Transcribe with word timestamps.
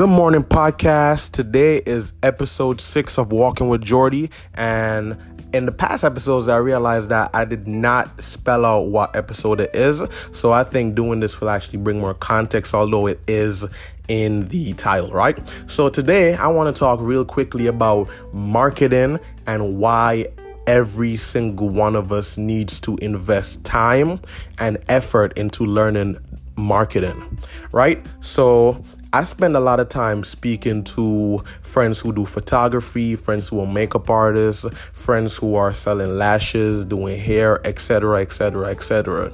Good 0.00 0.08
morning, 0.08 0.44
podcast. 0.44 1.32
Today 1.32 1.76
is 1.84 2.14
episode 2.22 2.80
six 2.80 3.18
of 3.18 3.32
Walking 3.32 3.68
with 3.68 3.84
Jordy. 3.84 4.30
And 4.54 5.18
in 5.52 5.66
the 5.66 5.72
past 5.72 6.04
episodes, 6.04 6.48
I 6.48 6.56
realized 6.56 7.10
that 7.10 7.28
I 7.34 7.44
did 7.44 7.68
not 7.68 8.22
spell 8.22 8.64
out 8.64 8.86
what 8.86 9.14
episode 9.14 9.60
it 9.60 9.76
is. 9.76 10.02
So 10.32 10.52
I 10.52 10.64
think 10.64 10.94
doing 10.94 11.20
this 11.20 11.38
will 11.38 11.50
actually 11.50 11.80
bring 11.80 12.00
more 12.00 12.14
context, 12.14 12.72
although 12.72 13.08
it 13.08 13.20
is 13.28 13.66
in 14.08 14.46
the 14.46 14.72
title, 14.72 15.10
right? 15.12 15.38
So 15.66 15.90
today, 15.90 16.34
I 16.34 16.46
want 16.46 16.74
to 16.74 16.80
talk 16.80 16.98
real 17.02 17.26
quickly 17.26 17.66
about 17.66 18.08
marketing 18.32 19.20
and 19.46 19.76
why 19.76 20.28
every 20.66 21.18
single 21.18 21.68
one 21.68 21.94
of 21.94 22.10
us 22.10 22.38
needs 22.38 22.80
to 22.80 22.96
invest 23.02 23.64
time 23.64 24.18
and 24.56 24.78
effort 24.88 25.36
into 25.36 25.66
learning 25.66 26.16
marketing, 26.56 27.38
right? 27.70 28.02
So 28.20 28.82
I 29.12 29.24
spend 29.24 29.56
a 29.56 29.60
lot 29.60 29.80
of 29.80 29.88
time 29.88 30.22
speaking 30.22 30.84
to 30.84 31.42
friends 31.62 31.98
who 31.98 32.12
do 32.12 32.24
photography, 32.24 33.16
friends 33.16 33.48
who 33.48 33.58
are 33.58 33.66
makeup 33.66 34.08
artists, 34.08 34.64
friends 34.92 35.36
who 35.36 35.56
are 35.56 35.72
selling 35.72 36.16
lashes, 36.16 36.84
doing 36.84 37.18
hair, 37.18 37.60
etc., 37.66 38.20
etc., 38.20 38.68
etc. 38.68 39.32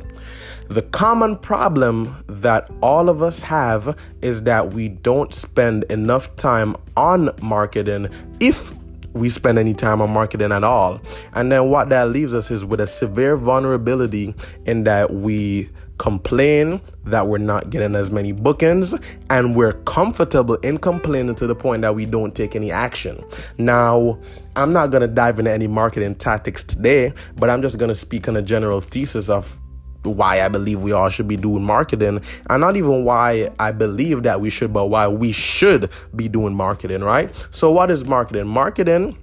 The 0.68 0.80
common 0.80 1.36
problem 1.36 2.16
that 2.26 2.70
all 2.80 3.10
of 3.10 3.22
us 3.22 3.42
have 3.42 3.98
is 4.22 4.44
that 4.44 4.72
we 4.72 4.88
don't 4.88 5.34
spend 5.34 5.84
enough 5.84 6.34
time 6.36 6.74
on 6.96 7.28
marketing 7.42 8.08
if 8.40 8.72
we 9.12 9.28
spend 9.28 9.58
any 9.58 9.74
time 9.74 10.00
on 10.00 10.10
marketing 10.10 10.52
at 10.52 10.64
all. 10.64 11.00
And 11.34 11.52
then 11.52 11.68
what 11.68 11.90
that 11.90 12.08
leaves 12.08 12.32
us 12.32 12.50
is 12.50 12.64
with 12.64 12.80
a 12.80 12.86
severe 12.86 13.36
vulnerability 13.36 14.34
in 14.64 14.84
that 14.84 15.12
we 15.12 15.68
complain 15.98 16.80
that 17.04 17.26
we're 17.26 17.38
not 17.38 17.70
getting 17.70 17.94
as 17.94 18.10
many 18.10 18.32
bookings 18.32 18.94
and 19.30 19.56
we're 19.56 19.72
comfortable 19.72 20.56
in 20.56 20.78
complaining 20.78 21.34
to 21.34 21.46
the 21.46 21.54
point 21.54 21.82
that 21.82 21.94
we 21.94 22.06
don't 22.06 22.34
take 22.34 22.54
any 22.54 22.70
action. 22.70 23.24
Now, 23.58 24.18
I'm 24.56 24.72
not 24.72 24.90
going 24.90 25.02
to 25.02 25.08
dive 25.08 25.38
into 25.38 25.50
any 25.50 25.66
marketing 25.66 26.14
tactics 26.14 26.64
today, 26.64 27.12
but 27.36 27.50
I'm 27.50 27.62
just 27.62 27.78
going 27.78 27.88
to 27.88 27.94
speak 27.94 28.28
on 28.28 28.36
a 28.36 28.42
general 28.42 28.80
thesis 28.80 29.28
of 29.28 29.58
why 30.02 30.40
I 30.40 30.48
believe 30.48 30.80
we 30.80 30.92
all 30.92 31.08
should 31.08 31.26
be 31.26 31.36
doing 31.36 31.64
marketing, 31.64 32.20
and 32.48 32.60
not 32.60 32.76
even 32.76 33.04
why 33.04 33.48
I 33.58 33.72
believe 33.72 34.22
that 34.22 34.40
we 34.40 34.50
should, 34.50 34.72
but 34.72 34.86
why 34.86 35.08
we 35.08 35.32
should 35.32 35.90
be 36.14 36.28
doing 36.28 36.54
marketing, 36.54 37.02
right? 37.02 37.34
So, 37.50 37.72
what 37.72 37.90
is 37.90 38.04
marketing? 38.04 38.46
Marketing 38.46 39.18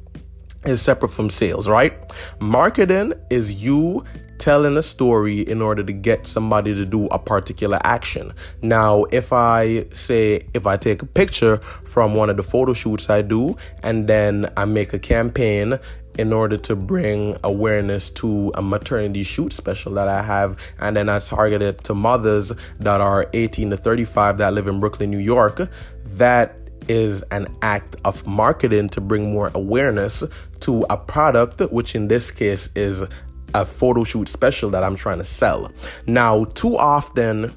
is 0.66 0.82
separate 0.82 1.10
from 1.10 1.30
sales, 1.30 1.70
right? 1.70 1.94
Marketing 2.40 3.14
is 3.30 3.64
you 3.64 4.04
telling 4.44 4.76
a 4.76 4.82
story 4.82 5.40
in 5.40 5.62
order 5.62 5.82
to 5.82 5.94
get 5.94 6.28
somebody 6.28 6.76
to 6.76 6.86
do 6.86 7.06
a 7.06 7.18
particular 7.18 7.80
action. 7.86 8.34
Now, 8.62 9.06
if 9.06 9.32
I 9.32 9.86
say, 9.94 10.42
if 10.54 10.68
I 10.68 10.76
take 10.76 11.02
a 11.02 11.06
picture 11.06 11.60
from 11.86 12.14
one 12.14 12.30
of 12.30 12.36
the 12.36 12.44
photo 12.44 12.74
shoots 12.74 13.10
I 13.10 13.22
do, 13.22 13.56
and 13.84 14.06
then 14.06 14.48
I 14.58 14.66
make 14.66 14.92
a 14.92 15.00
campaign 15.00 15.80
in 16.20 16.34
order 16.34 16.58
to 16.58 16.76
bring 16.76 17.38
awareness 17.46 18.10
to 18.10 18.52
a 18.56 18.62
maternity 18.62 19.24
shoot 19.24 19.54
special 19.54 19.94
that 19.94 20.10
I 20.10 20.22
have. 20.22 20.60
And 20.78 20.98
then 20.98 21.08
I 21.08 21.20
target 21.20 21.62
it 21.62 21.82
to 21.86 21.96
mothers 21.96 22.52
that 22.82 23.00
are 23.00 23.30
18 23.32 23.70
to 23.70 23.78
35 23.78 24.40
that 24.40 24.54
live 24.54 24.68
in 24.68 24.82
Brooklyn, 24.82 25.10
New 25.10 25.20
York. 25.20 25.70
That 26.04 26.58
is 26.90 27.24
an 27.32 27.48
act 27.62 27.96
of 28.04 28.28
marketing 28.28 28.90
to 28.90 29.00
bring 29.00 29.32
more 29.32 29.52
awareness 29.56 30.22
to 30.60 30.86
a 30.90 30.98
product, 30.98 31.62
which 31.72 31.96
in 31.96 32.10
this 32.10 32.30
case 32.30 32.70
is 32.76 33.06
a 33.54 33.66
photo 33.66 34.04
shoot 34.04 34.28
special 34.30 34.70
that 34.72 34.84
I'm 34.84 34.96
trying 34.96 35.20
to 35.20 35.26
sell. 35.26 35.72
Now, 36.08 36.46
too 36.46 36.78
often, 36.78 37.56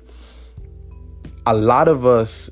a 1.46 1.54
lot 1.54 1.88
of 1.88 2.04
us 2.04 2.50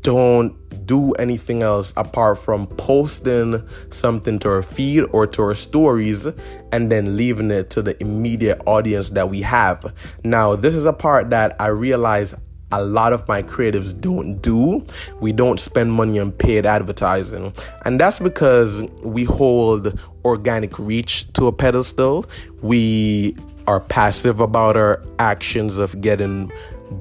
don't 0.00 0.54
do 0.86 1.12
anything 1.14 1.62
else 1.62 1.92
apart 1.96 2.38
from 2.38 2.66
posting 2.68 3.60
something 3.90 4.38
to 4.38 4.48
our 4.48 4.62
feed 4.62 5.04
or 5.12 5.26
to 5.26 5.42
our 5.42 5.54
stories 5.54 6.26
and 6.70 6.92
then 6.92 7.16
leaving 7.16 7.50
it 7.50 7.70
to 7.70 7.82
the 7.82 8.00
immediate 8.00 8.60
audience 8.66 9.10
that 9.10 9.28
we 9.28 9.42
have. 9.42 9.92
Now, 10.22 10.54
this 10.54 10.74
is 10.74 10.86
a 10.86 10.92
part 10.92 11.30
that 11.30 11.60
I 11.60 11.68
realize 11.68 12.36
a 12.76 12.84
lot 12.84 13.14
of 13.14 13.26
my 13.26 13.42
creatives 13.42 13.98
don't 13.98 14.40
do. 14.42 14.84
We 15.20 15.32
don't 15.32 15.58
spend 15.58 15.92
money 15.92 16.18
on 16.18 16.30
paid 16.32 16.66
advertising. 16.66 17.54
And 17.86 17.98
that's 17.98 18.18
because 18.18 18.82
we 19.02 19.24
hold 19.24 19.98
organic 20.24 20.78
reach 20.78 21.32
to 21.34 21.46
a 21.46 21.52
pedestal. 21.52 22.26
We 22.60 23.34
are 23.66 23.80
passive 23.80 24.40
about 24.40 24.76
our 24.76 25.02
actions 25.18 25.78
of 25.78 26.00
getting 26.02 26.52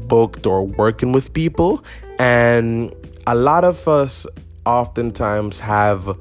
booked 0.08 0.46
or 0.46 0.66
working 0.66 1.12
with 1.12 1.34
people. 1.34 1.84
And 2.20 2.94
a 3.28 3.36
lot 3.36 3.66
of 3.66 3.86
us 3.88 4.26
oftentimes 4.66 5.60
have 5.60 6.18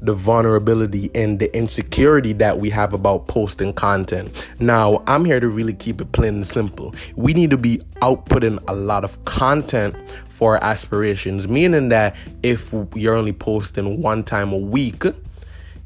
the 0.00 0.14
vulnerability 0.14 1.10
and 1.14 1.38
the 1.38 1.54
insecurity 1.56 2.32
that 2.34 2.58
we 2.58 2.70
have 2.70 2.92
about 2.92 3.26
posting 3.26 3.72
content. 3.72 4.48
Now, 4.58 5.02
I'm 5.06 5.24
here 5.24 5.40
to 5.40 5.48
really 5.48 5.74
keep 5.74 6.00
it 6.00 6.12
plain 6.12 6.36
and 6.36 6.46
simple. 6.46 6.94
We 7.16 7.34
need 7.34 7.50
to 7.50 7.58
be 7.58 7.80
outputting 8.00 8.62
a 8.68 8.74
lot 8.74 9.04
of 9.04 9.24
content 9.24 9.96
for 10.28 10.54
our 10.54 10.64
aspirations, 10.64 11.48
meaning 11.48 11.88
that 11.88 12.16
if 12.42 12.72
you're 12.94 13.14
only 13.14 13.32
posting 13.32 14.00
one 14.00 14.22
time 14.22 14.52
a 14.52 14.58
week, 14.58 15.04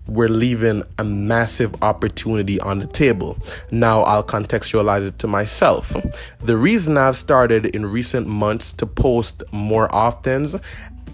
we're 0.07 0.29
leaving 0.29 0.83
a 0.99 1.05
massive 1.05 1.75
opportunity 1.83 2.59
on 2.61 2.81
the 2.81 2.87
table. 2.87 3.39
Now, 3.71 4.03
I'll 4.03 4.25
contextualize 4.25 5.07
it 5.07 5.19
to 5.21 5.29
myself. 5.29 5.95
The 6.41 6.57
reason 6.57 6.97
I've 6.99 7.17
started 7.17 7.67
in 7.67 7.87
recent 7.87 8.27
months 8.27 8.73
to 8.75 8.87
post 8.87 9.43
more 9.53 9.93
often 9.95 10.49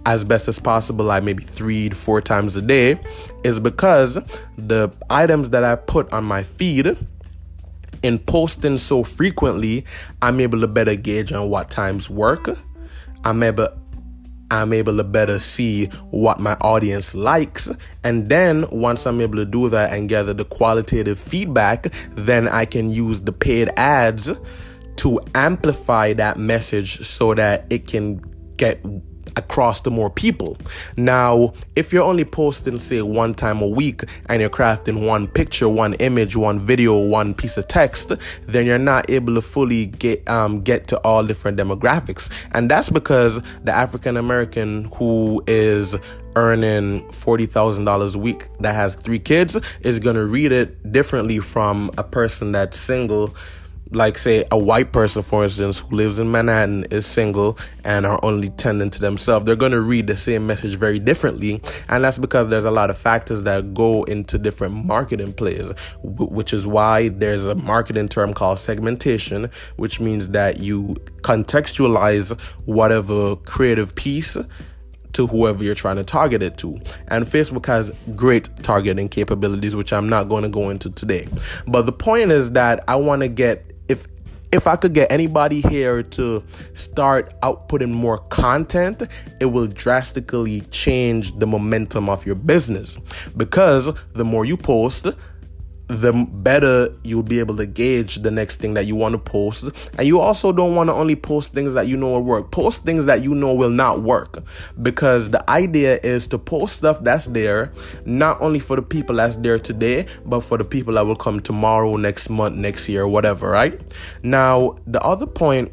as 0.06 0.24
best 0.24 0.48
as 0.48 0.58
possible, 0.58 1.04
like 1.04 1.22
maybe 1.22 1.42
three 1.42 1.88
to 1.88 1.96
four 1.96 2.20
times 2.20 2.56
a 2.56 2.62
day, 2.62 3.00
is 3.44 3.60
because 3.60 4.14
the 4.56 4.90
items 5.10 5.50
that 5.50 5.64
I 5.64 5.76
put 5.76 6.12
on 6.12 6.24
my 6.24 6.42
feed 6.42 6.96
in 8.02 8.18
posting 8.18 8.78
so 8.78 9.02
frequently, 9.02 9.84
I'm 10.22 10.40
able 10.40 10.60
to 10.60 10.68
better 10.68 10.94
gauge 10.94 11.32
on 11.32 11.50
what 11.50 11.70
times 11.70 12.08
work. 12.08 12.48
I'm 13.24 13.42
able 13.42 13.68
I'm 14.50 14.72
able 14.72 14.96
to 14.96 15.04
better 15.04 15.38
see 15.38 15.86
what 16.10 16.40
my 16.40 16.54
audience 16.62 17.14
likes. 17.14 17.70
And 18.02 18.30
then 18.30 18.64
once 18.70 19.06
I'm 19.06 19.20
able 19.20 19.36
to 19.36 19.44
do 19.44 19.68
that 19.68 19.92
and 19.92 20.08
gather 20.08 20.32
the 20.32 20.46
qualitative 20.46 21.18
feedback, 21.18 21.92
then 22.12 22.48
I 22.48 22.64
can 22.64 22.88
use 22.88 23.20
the 23.20 23.32
paid 23.32 23.68
ads 23.76 24.32
to 24.96 25.20
amplify 25.34 26.14
that 26.14 26.38
message 26.38 27.00
so 27.00 27.34
that 27.34 27.66
it 27.68 27.86
can 27.86 28.22
get 28.56 28.82
across 29.36 29.80
to 29.82 29.90
more 29.90 30.10
people. 30.10 30.56
Now, 30.96 31.52
if 31.76 31.92
you're 31.92 32.04
only 32.04 32.24
posting, 32.24 32.78
say, 32.78 33.02
one 33.02 33.34
time 33.34 33.62
a 33.62 33.68
week 33.68 34.02
and 34.26 34.40
you're 34.40 34.50
crafting 34.50 35.06
one 35.06 35.26
picture, 35.26 35.68
one 35.68 35.94
image, 35.94 36.36
one 36.36 36.60
video, 36.60 37.06
one 37.06 37.34
piece 37.34 37.56
of 37.56 37.68
text, 37.68 38.12
then 38.42 38.66
you're 38.66 38.78
not 38.78 39.10
able 39.10 39.34
to 39.34 39.42
fully 39.42 39.86
get 39.86 40.28
um, 40.28 40.62
get 40.62 40.88
to 40.88 40.98
all 40.98 41.24
different 41.24 41.58
demographics. 41.58 42.30
And 42.52 42.70
that's 42.70 42.90
because 42.90 43.42
the 43.64 43.72
African 43.72 44.16
American 44.16 44.84
who 44.94 45.42
is 45.46 45.96
earning 46.36 47.02
$40,000 47.08 48.14
a 48.14 48.18
week 48.18 48.48
that 48.60 48.74
has 48.74 48.94
three 48.94 49.18
kids 49.18 49.58
is 49.80 49.98
going 49.98 50.14
to 50.16 50.24
read 50.26 50.52
it 50.52 50.92
differently 50.92 51.40
from 51.40 51.90
a 51.98 52.04
person 52.04 52.52
that's 52.52 52.78
single 52.78 53.34
like 53.92 54.18
say 54.18 54.44
a 54.50 54.58
white 54.58 54.92
person 54.92 55.22
for 55.22 55.44
instance 55.44 55.80
who 55.80 55.96
lives 55.96 56.18
in 56.18 56.30
manhattan 56.30 56.84
is 56.90 57.06
single 57.06 57.58
and 57.84 58.04
are 58.04 58.20
only 58.22 58.50
tending 58.50 58.90
to 58.90 59.00
themselves 59.00 59.46
they're 59.46 59.56
going 59.56 59.72
to 59.72 59.80
read 59.80 60.06
the 60.06 60.16
same 60.16 60.46
message 60.46 60.74
very 60.76 60.98
differently 60.98 61.60
and 61.88 62.04
that's 62.04 62.18
because 62.18 62.48
there's 62.48 62.64
a 62.64 62.70
lot 62.70 62.90
of 62.90 62.98
factors 62.98 63.44
that 63.44 63.72
go 63.74 64.02
into 64.04 64.38
different 64.38 64.84
marketing 64.84 65.32
plays 65.32 65.66
which 66.02 66.52
is 66.52 66.66
why 66.66 67.08
there's 67.08 67.46
a 67.46 67.54
marketing 67.54 68.08
term 68.08 68.34
called 68.34 68.58
segmentation 68.58 69.48
which 69.76 70.00
means 70.00 70.28
that 70.28 70.58
you 70.60 70.94
contextualize 71.22 72.38
whatever 72.66 73.36
creative 73.36 73.94
piece 73.94 74.36
to 75.18 75.26
whoever 75.26 75.64
you're 75.64 75.74
trying 75.74 75.96
to 75.96 76.04
target 76.04 76.44
it 76.44 76.56
to. 76.58 76.78
And 77.08 77.26
Facebook 77.26 77.66
has 77.66 77.90
great 78.14 78.48
targeting 78.62 79.08
capabilities, 79.08 79.74
which 79.74 79.92
I'm 79.92 80.08
not 80.08 80.28
going 80.28 80.44
to 80.44 80.48
go 80.48 80.70
into 80.70 80.90
today. 80.90 81.26
But 81.66 81.86
the 81.86 81.92
point 81.92 82.30
is 82.30 82.52
that 82.52 82.84
I 82.86 82.94
want 82.94 83.22
to 83.22 83.28
get 83.28 83.67
if 84.52 84.66
I 84.66 84.76
could 84.76 84.94
get 84.94 85.12
anybody 85.12 85.60
here 85.60 86.02
to 86.02 86.42
start 86.74 87.38
outputting 87.40 87.90
more 87.90 88.18
content, 88.18 89.02
it 89.40 89.46
will 89.46 89.66
drastically 89.66 90.60
change 90.62 91.38
the 91.38 91.46
momentum 91.46 92.08
of 92.08 92.24
your 92.24 92.34
business. 92.34 92.96
Because 93.36 93.92
the 94.12 94.24
more 94.24 94.44
you 94.44 94.56
post, 94.56 95.08
the 95.88 96.12
better 96.12 96.94
you'll 97.02 97.22
be 97.22 97.38
able 97.38 97.56
to 97.56 97.66
gauge 97.66 98.16
the 98.16 98.30
next 98.30 98.56
thing 98.56 98.74
that 98.74 98.86
you 98.86 98.94
want 98.94 99.14
to 99.14 99.18
post. 99.18 99.70
And 99.96 100.06
you 100.06 100.20
also 100.20 100.52
don't 100.52 100.74
want 100.74 100.90
to 100.90 100.94
only 100.94 101.16
post 101.16 101.54
things 101.54 101.74
that 101.74 101.88
you 101.88 101.96
know 101.96 102.10
will 102.10 102.22
work. 102.22 102.50
Post 102.50 102.84
things 102.84 103.06
that 103.06 103.22
you 103.22 103.34
know 103.34 103.54
will 103.54 103.70
not 103.70 104.02
work. 104.02 104.44
Because 104.80 105.30
the 105.30 105.50
idea 105.50 105.98
is 106.02 106.26
to 106.28 106.38
post 106.38 106.76
stuff 106.76 107.02
that's 107.02 107.26
there, 107.26 107.72
not 108.04 108.40
only 108.40 108.60
for 108.60 108.76
the 108.76 108.82
people 108.82 109.16
that's 109.16 109.38
there 109.38 109.58
today, 109.58 110.06
but 110.26 110.40
for 110.40 110.58
the 110.58 110.64
people 110.64 110.94
that 110.94 111.06
will 111.06 111.16
come 111.16 111.40
tomorrow, 111.40 111.96
next 111.96 112.28
month, 112.28 112.56
next 112.56 112.88
year, 112.88 113.08
whatever, 113.08 113.50
right? 113.50 113.80
Now, 114.22 114.76
the 114.86 115.02
other 115.02 115.26
point 115.26 115.72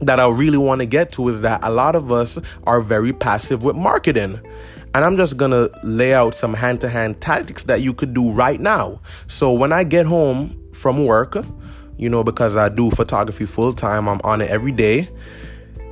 that 0.00 0.20
I 0.20 0.28
really 0.28 0.58
want 0.58 0.80
to 0.80 0.86
get 0.86 1.12
to 1.12 1.28
is 1.28 1.40
that 1.42 1.60
a 1.62 1.70
lot 1.70 1.96
of 1.96 2.12
us 2.12 2.38
are 2.64 2.80
very 2.80 3.12
passive 3.12 3.62
with 3.64 3.76
marketing. 3.76 4.40
And 4.98 5.04
I'm 5.04 5.16
just 5.16 5.36
gonna 5.36 5.68
lay 5.84 6.12
out 6.12 6.34
some 6.34 6.52
hand 6.52 6.80
to 6.80 6.88
hand 6.88 7.20
tactics 7.20 7.62
that 7.62 7.82
you 7.82 7.94
could 7.94 8.14
do 8.14 8.32
right 8.32 8.60
now. 8.60 9.00
So 9.28 9.52
when 9.52 9.72
I 9.72 9.84
get 9.84 10.06
home 10.06 10.60
from 10.72 11.06
work, 11.06 11.36
you 11.96 12.10
know, 12.10 12.24
because 12.24 12.56
I 12.56 12.68
do 12.68 12.90
photography 12.90 13.46
full 13.46 13.72
time, 13.72 14.08
I'm 14.08 14.20
on 14.24 14.40
it 14.40 14.50
every 14.50 14.72
day. 14.72 15.08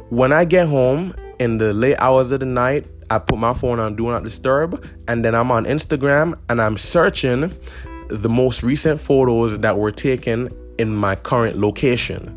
When 0.08 0.32
I 0.32 0.44
get 0.44 0.66
home 0.66 1.14
in 1.38 1.58
the 1.58 1.72
late 1.72 1.94
hours 2.00 2.32
of 2.32 2.40
the 2.40 2.46
night, 2.46 2.88
I 3.08 3.20
put 3.20 3.38
my 3.38 3.54
phone 3.54 3.78
on 3.78 3.94
Do 3.94 4.10
Not 4.10 4.24
Disturb, 4.24 4.84
and 5.06 5.24
then 5.24 5.36
I'm 5.36 5.52
on 5.52 5.66
Instagram 5.66 6.36
and 6.48 6.60
I'm 6.60 6.76
searching 6.76 7.56
the 8.08 8.28
most 8.28 8.64
recent 8.64 8.98
photos 8.98 9.60
that 9.60 9.78
were 9.78 9.92
taken 9.92 10.50
in 10.78 10.92
my 10.92 11.14
current 11.14 11.56
location. 11.56 12.36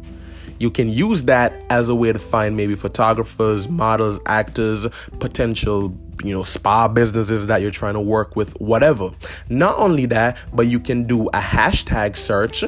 You 0.60 0.69
can 0.69 0.88
use 0.88 1.24
that 1.24 1.51
as 1.71 1.89
a 1.89 1.95
way 1.95 2.13
to 2.13 2.19
find 2.19 2.56
maybe 2.56 2.75
photographers, 2.75 3.68
models, 3.68 4.19
actors, 4.27 4.86
potential 5.19 5.98
you 6.24 6.33
know 6.33 6.44
spa 6.44 6.88
businesses 6.88 7.48
that 7.48 7.62
you're 7.62 7.71
trying 7.71 7.94
to 7.94 8.00
work 8.00 8.36
with 8.36 8.60
whatever 8.60 9.10
not 9.50 9.77
only 9.77 10.06
that 10.06 10.38
but 10.54 10.68
you 10.68 10.80
can 10.80 11.06
do 11.06 11.27
a 11.27 11.39
hashtag 11.39 12.16
search 12.16 12.63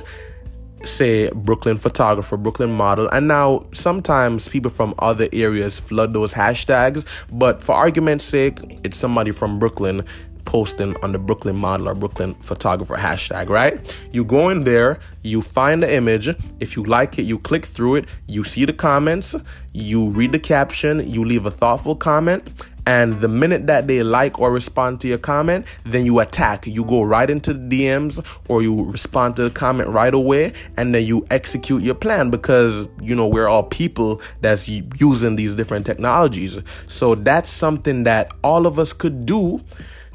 say 0.84 1.30
Brooklyn 1.30 1.78
photographer, 1.78 2.38
Brooklyn 2.38 2.72
model, 2.72 3.08
and 3.10 3.28
now 3.28 3.66
sometimes 3.72 4.48
people 4.48 4.72
from 4.72 4.96
other 5.00 5.28
areas 5.34 5.80
flood 5.80 6.14
those 6.14 6.34
hashtags. 6.34 7.06
But 7.32 7.62
for 7.64 7.74
argument's 7.76 8.26
sake, 8.26 8.60
it's 8.84 8.98
somebody 8.98 9.32
from 9.32 9.60
Brooklyn 9.60 10.04
posting 10.46 10.96
on 11.04 11.12
the 11.12 11.20
Brooklyn 11.20 11.56
model 11.56 11.88
or 11.88 11.96
Brooklyn 11.96 12.34
photographer 12.42 12.96
hashtag, 12.96 13.50
right? 13.50 13.80
You 14.12 14.26
go 14.26 14.50
in 14.50 14.64
there, 14.64 15.00
you 15.22 15.42
find 15.42 15.84
the 15.84 15.94
image. 15.94 16.30
If 16.60 16.76
you 16.76 16.84
like 16.84 17.20
it, 17.20 17.24
you 17.24 17.40
click 17.40 17.66
through 17.66 17.96
it, 17.96 18.06
you 18.28 18.44
see 18.44 18.66
the 18.66 18.74
comments, 18.74 19.36
you 19.72 20.10
read 20.10 20.32
the 20.32 20.40
caption, 20.40 21.08
you 21.08 21.24
leave 21.24 21.46
a 21.46 21.52
thoughtful 21.52 21.96
comment, 21.96 22.50
and 22.86 23.20
the 23.22 23.28
minute 23.28 23.68
that 23.68 23.88
they 23.88 24.04
like 24.04 24.40
or 24.40 24.52
respond 24.52 25.02
to 25.02 25.08
your 25.08 25.18
comment, 25.18 25.66
then 25.84 26.06
you 26.06 26.20
attack. 26.20 26.66
You 26.66 26.84
go 26.86 27.04
right 27.04 27.30
into 27.30 27.54
the 27.54 27.60
DMs 27.60 28.26
or 28.48 28.62
you 28.62 28.92
respond 28.92 29.36
to 29.36 29.44
the 29.44 29.52
comment 29.52 29.90
right 29.90 30.14
away 30.14 30.54
and 30.78 30.94
then 30.94 31.06
you 31.06 31.26
execute 31.30 31.84
your 31.84 31.96
plan 31.96 32.30
because, 32.30 32.88
you 33.02 33.16
know, 33.16 33.28
we're 33.28 33.48
all 33.48 33.64
people 33.64 34.22
that's 34.42 34.68
using 34.68 35.36
these 35.36 35.56
different 35.56 35.86
technologies. 35.86 36.60
So 36.88 37.16
that's 37.16 37.50
something 37.50 38.04
that 38.04 38.34
all 38.44 38.66
of 38.66 38.80
us 38.80 38.94
could 38.94 39.26
do 39.26 39.62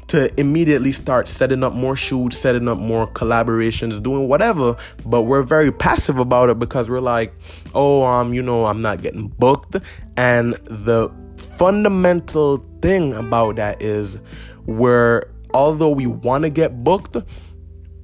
to 0.07 0.39
immediately 0.39 0.91
start 0.91 1.27
setting 1.27 1.63
up 1.63 1.73
more 1.73 1.95
shoots, 1.95 2.37
setting 2.37 2.67
up 2.67 2.77
more 2.77 3.07
collaborations, 3.07 4.01
doing 4.01 4.27
whatever. 4.27 4.75
But 5.05 5.23
we're 5.23 5.43
very 5.43 5.71
passive 5.71 6.17
about 6.17 6.49
it 6.49 6.59
because 6.59 6.89
we're 6.89 7.01
like, 7.01 7.33
oh, 7.75 8.03
um, 8.03 8.33
you 8.33 8.41
know, 8.41 8.65
I'm 8.65 8.81
not 8.81 9.01
getting 9.01 9.27
booked. 9.27 9.77
And 10.15 10.53
the 10.65 11.09
fundamental 11.57 12.63
thing 12.81 13.13
about 13.15 13.55
that 13.55 13.81
is 13.81 14.19
where 14.65 15.29
although 15.53 15.89
we 15.89 16.05
want 16.05 16.43
to 16.43 16.49
get 16.49 16.83
booked, 16.83 17.17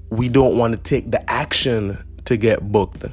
we 0.09 0.27
don't 0.27 0.57
want 0.57 0.73
to 0.73 0.79
take 0.81 1.11
the 1.11 1.29
action 1.29 1.97
to 2.25 2.37
get 2.37 2.71
booked. 2.71 3.05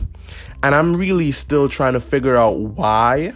And 0.63 0.75
I'm 0.75 0.97
really 0.97 1.33
still 1.33 1.69
trying 1.69 1.93
to 1.93 2.01
figure 2.01 2.37
out 2.37 2.59
why 2.59 3.35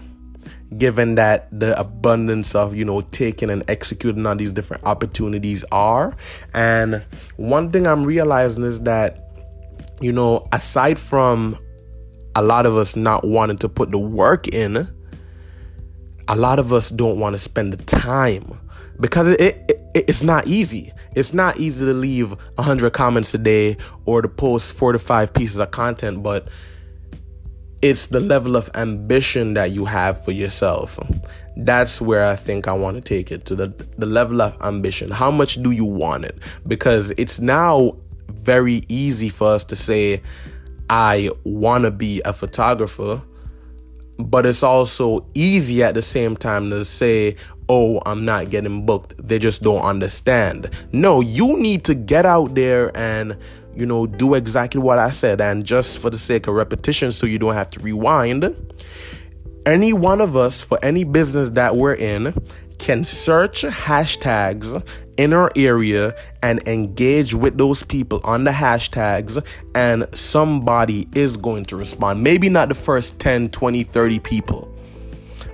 given 0.79 1.15
that 1.15 1.49
the 1.57 1.79
abundance 1.79 2.55
of 2.55 2.75
you 2.75 2.85
know 2.85 3.01
taking 3.01 3.49
and 3.49 3.63
executing 3.69 4.27
on 4.27 4.39
these 4.39 4.51
different 4.51 4.83
opportunities 4.85 5.65
are 5.71 6.17
and 6.53 7.01
one 7.37 7.71
thing 7.71 7.87
i'm 7.87 8.05
realizing 8.05 8.65
is 8.65 8.81
that 8.81 9.29
you 10.01 10.11
know 10.11 10.49
aside 10.53 10.99
from 10.99 11.57
a 12.35 12.43
lot 12.43 12.67
of 12.67 12.77
us 12.77 12.97
not 12.97 13.25
wanting 13.25 13.57
to 13.57 13.69
put 13.69 13.93
the 13.93 13.99
work 13.99 14.49
in 14.49 14.89
a 16.29 16.37
lot 16.37 16.59
of 16.59 16.73
us 16.73 16.91
don't 16.91 17.19
want 17.19 17.35
to 17.35 17.39
spend 17.39 17.73
the 17.73 17.85
time 17.85 18.59
because 19.01 19.29
it, 19.29 19.41
it, 19.41 19.71
it, 19.95 20.05
it's 20.09 20.23
not 20.23 20.47
easy. 20.47 20.93
It's 21.15 21.33
not 21.33 21.59
easy 21.59 21.85
to 21.85 21.93
leave 21.93 22.31
100 22.31 22.93
comments 22.93 23.35
a 23.35 23.39
day 23.39 23.77
or 24.05 24.23
to 24.23 24.29
post 24.29 24.73
four 24.73 24.93
to 24.93 24.99
five 24.99 25.33
pieces 25.33 25.59
of 25.59 25.71
content, 25.71 26.23
but 26.23 26.49
it's 27.83 28.07
the 28.07 28.21
level 28.21 28.57
of 28.57 28.71
ambition 28.75 29.55
that 29.55 29.71
you 29.71 29.85
have 29.85 30.25
for 30.25 30.33
yourself. 30.33 30.99
That's 31.57 32.01
where 32.01 32.25
I 32.25 32.35
think 32.35 32.67
I 32.67 32.73
want 32.73 32.97
to 32.97 33.03
take 33.03 33.31
it 33.31 33.45
to 33.47 33.55
the, 33.55 33.69
the 33.99 34.07
level 34.07 34.41
of 34.41 34.57
ambition. 34.63 35.11
How 35.11 35.31
much 35.31 35.63
do 35.63 35.71
you 35.71 35.85
want 35.85 36.25
it? 36.25 36.39
Because 36.67 37.13
it's 37.17 37.41
now 37.41 37.97
very 38.31 38.83
easy 38.89 39.29
for 39.29 39.49
us 39.49 39.65
to 39.65 39.77
say, 39.77 40.23
I 40.89 41.31
want 41.45 41.85
to 41.85 41.91
be 41.91 42.23
a 42.25 42.33
photographer 42.33 43.23
but 44.19 44.47
it's 44.47 44.63
also 44.63 45.27
easy 45.35 45.83
at 45.83 45.95
the 45.95 46.03
same 46.03 46.37
time 46.37 46.71
to 46.71 46.85
say, 46.85 47.37
oh, 47.69 48.01
I'm 48.07 48.25
not 48.25 48.51
getting 48.51 48.87
booked. 48.87 49.15
They 49.19 49.39
just 49.39 49.63
don't 49.63 49.83
understand. 49.83 50.71
No, 50.93 51.21
you 51.21 51.57
need 51.57 51.85
to 51.85 51.95
get 51.95 52.27
out 52.27 52.55
there 52.55 52.97
and, 52.97 53.37
you 53.75 53.87
know, 53.87 54.07
do 54.07 54.35
exactly 54.35 54.81
what 54.81 54.99
I 54.99 55.11
said. 55.11 55.41
And 55.41 55.65
just 55.65 55.99
for 55.99 56.11
the 56.11 56.19
sake 56.19 56.47
of 56.47 56.55
repetition, 56.55 57.11
so 57.11 57.27
you 57.27 57.39
don't 57.39 57.55
have 57.55 57.71
to 57.71 57.81
rewind, 57.81 58.55
any 59.67 59.93
one 59.93 60.21
of 60.21 60.37
us 60.37 60.61
for 60.61 60.79
any 60.83 61.05
business 61.05 61.49
that 61.51 61.75
we're 61.75 61.95
in 61.95 62.35
can 62.79 63.05
search 63.05 63.63
hashtags 63.63 64.87
in 65.17 65.33
our 65.33 65.51
area 65.57 66.13
and 66.43 66.67
engage 66.67 67.35
with 67.35 67.57
those 67.57 67.83
people 67.83 68.21
on 68.25 68.45
the 68.45 68.51
hashtags 68.51 69.45
and 69.75 70.07
somebody 70.13 71.09
is 71.15 71.37
going 71.37 71.65
to 71.67 71.77
respond. 71.77 72.23
Maybe 72.23 72.49
not 72.49 72.69
the 72.69 72.75
first 72.75 73.19
10 73.21 73.51
20 73.51 73.85
30 73.85 74.19
people 74.21 74.71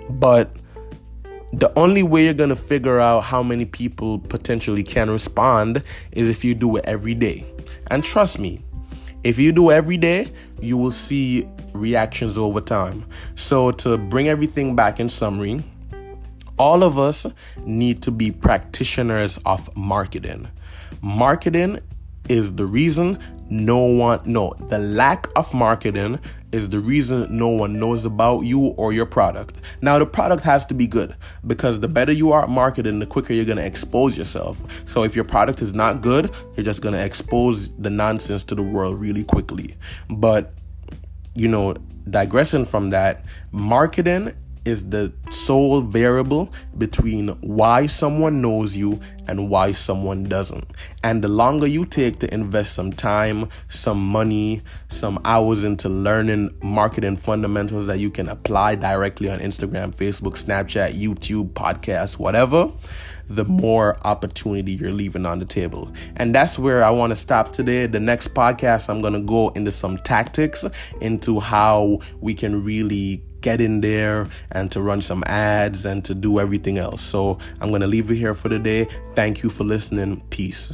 but 0.08 0.52
the 1.52 1.76
only 1.76 2.02
way 2.02 2.25
you're 2.25 2.34
going 2.34 2.50
to 2.50 2.56
figure 2.56 3.00
out 3.00 3.25
how 3.25 3.43
many 3.43 3.64
people 3.64 4.19
potentially 4.20 4.84
can 4.84 5.11
respond 5.11 5.82
is 6.12 6.28
if 6.28 6.44
you 6.44 6.55
do 6.55 6.76
it 6.76 6.84
every 6.84 7.14
day. 7.14 7.44
And 7.88 8.02
trust 8.05 8.38
me 8.38 8.64
if 9.22 9.38
you 9.38 9.52
do 9.52 9.70
every 9.70 9.96
day 9.99 10.32
you 10.61 10.78
will 10.78 10.90
see 10.90 11.46
reactions 11.72 12.38
over 12.38 12.61
time. 12.61 13.05
So 13.34 13.70
to 13.72 13.99
bring 13.99 14.28
everything 14.28 14.75
back 14.75 15.00
in 15.00 15.08
summary 15.08 15.62
all 16.60 16.82
of 16.82 16.98
us 16.98 17.26
need 17.64 18.02
to 18.02 18.10
be 18.10 18.30
practitioners 18.30 19.38
of 19.46 19.74
marketing. 19.74 20.46
Marketing 21.00 21.78
is 22.28 22.54
the 22.56 22.66
reason 22.66 23.18
no 23.48 23.78
one 23.78 24.20
no 24.26 24.54
the 24.68 24.78
lack 24.78 25.26
of 25.34 25.52
marketing 25.54 26.20
is 26.52 26.68
the 26.68 26.78
reason 26.78 27.26
no 27.36 27.48
one 27.48 27.80
knows 27.80 28.04
about 28.04 28.43
you 28.43 28.60
or 28.60 28.93
your 28.93 29.06
product. 29.06 29.56
Now 29.81 29.98
the 29.98 30.05
product 30.05 30.43
has 30.43 30.67
to 30.67 30.74
be 30.74 30.86
good 30.86 31.17
because 31.46 31.81
the 31.81 31.88
better 31.88 32.12
you 32.12 32.31
are 32.31 32.43
at 32.43 32.50
marketing 32.50 32.98
the 32.98 33.06
quicker 33.06 33.32
you're 33.32 33.46
going 33.46 33.56
to 33.56 33.67
expose 33.67 34.19
yourself. 34.19 34.86
So 34.86 35.02
if 35.02 35.17
your 35.17 35.24
product 35.24 35.62
is 35.62 35.72
not 35.72 36.02
good 36.02 36.31
you're 36.56 36.64
just 36.64 36.82
going 36.82 36.94
to 36.94 37.02
expose 37.02 37.74
the 37.79 37.90
nonsense 37.90 38.44
to 38.44 38.55
the 38.55 38.62
world 38.62 39.00
really 39.00 39.24
quickly. 39.24 39.76
But 40.10 40.52
you 41.34 41.48
know 41.48 41.74
digressing 42.10 42.67
from 42.67 42.90
that 42.90 43.24
marketing 43.50 44.34
is 44.70 44.89
the 44.89 45.12
sole 45.31 45.82
variable 45.82 46.53
between 46.79 47.29
why 47.41 47.86
someone 47.86 48.41
knows 48.41 48.74
you 48.74 49.00
and 49.27 49.50
why 49.50 49.72
someone 49.72 50.24
doesn't. 50.24 50.65
And 51.05 51.22
the 51.22 51.29
longer 51.29 51.67
you 51.67 51.84
take 51.84 52.19
to 52.20 52.32
invest 52.34 52.74
some 52.74 52.93
time, 52.93 53.48
some 53.69 54.05
money, 54.05 54.62
some 54.89 55.20
hours 55.24 55.62
into 55.65 55.89
learning 55.89 56.56
marketing 56.62 57.17
fundamentals 57.17 57.86
that 57.89 57.98
you 57.98 58.10
can 58.10 58.29
apply 58.29 58.77
directly 58.77 59.29
on 59.31 59.41
Instagram, 59.41 59.94
Facebook, 59.94 60.43
Snapchat, 60.43 60.93
YouTube, 60.98 61.53
podcasts, 61.53 62.19
whatever, 62.19 62.72
the 63.29 63.44
more 63.44 63.96
opportunity 64.05 64.72
you're 64.72 64.93
leaving 64.93 65.27
on 65.27 65.39
the 65.39 65.44
table. 65.44 65.93
And 66.17 66.34
that's 66.34 66.58
where 66.58 66.82
I 66.82 66.91
want 66.91 67.10
to 67.10 67.17
stop 67.17 67.53
today. 67.53 67.86
The 67.86 68.00
next 68.00 68.34
podcast, 68.34 68.89
I'm 68.89 69.00
going 69.00 69.12
to 69.12 69.20
go 69.20 69.50
into 69.50 69.70
some 69.70 69.98
tactics, 69.98 70.65
into 71.00 71.39
how 71.39 72.00
we 72.20 72.34
can 72.34 72.65
really 72.65 73.22
get 73.41 73.61
in 73.61 73.81
there 73.81 74.29
and 74.53 74.70
to 74.73 74.81
run 74.81 75.03
some 75.03 75.23
ads 75.27 75.87
and 75.87 76.05
to 76.05 76.15
do 76.15 76.41
everything 76.41 76.79
else. 76.79 77.01
So 77.01 77.39
I'm 77.61 77.70
going 77.70 77.82
to 77.82 77.87
leave 77.87 78.11
it 78.11 78.17
here 78.17 78.35
for 78.35 78.49
today. 78.49 78.87
Thank 79.15 79.43
you 79.43 79.51
for 79.51 79.65
listening. 79.65 80.20
Peace. 80.31 80.73